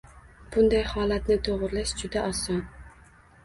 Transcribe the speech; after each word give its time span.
Bunday 0.55 0.81
holatni 0.93 1.39
to‘g‘rilash 1.49 1.95
juda 2.03 2.27
oson. 2.33 2.69